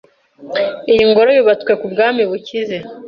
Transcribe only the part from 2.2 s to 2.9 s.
bukize.